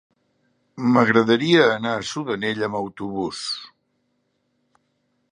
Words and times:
M'agradaria 0.93 1.67
anar 1.73 1.91
a 1.97 2.07
Sudanell 2.11 2.63
amb 2.69 2.79
autobús. 2.79 3.43